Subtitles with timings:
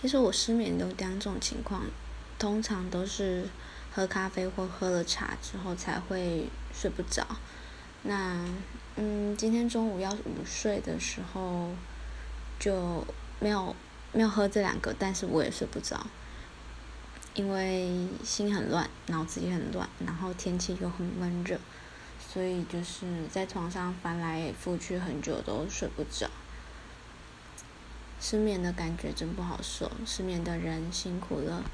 [0.00, 1.82] 其实我失眠有两种情况，
[2.38, 3.46] 通常都是
[3.92, 7.26] 喝咖啡或喝了茶之后才会睡不着。
[8.04, 8.42] 那
[8.96, 11.68] 嗯，今天中午要午睡的时候
[12.58, 13.06] 就
[13.40, 13.76] 没有
[14.14, 16.06] 没有喝这两个，但是我也睡不着，
[17.34, 21.60] 因为心很乱，脑子也很乱，然后天气又很闷热，
[22.18, 26.30] 所以就是在床上翻来覆去很久都睡不着。
[28.20, 31.64] 失眠的感觉真不好受，失眠的人辛苦了。